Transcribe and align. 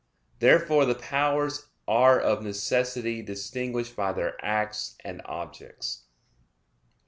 Therefore 0.39 0.85
the 0.85 0.95
powers 0.95 1.67
are 1.87 2.19
of 2.19 2.41
necessity 2.41 3.21
distinguished 3.21 3.95
by 3.95 4.13
their 4.13 4.33
acts 4.43 4.97
and 5.03 5.21
objects. 5.25 6.05